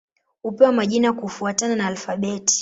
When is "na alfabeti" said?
1.75-2.59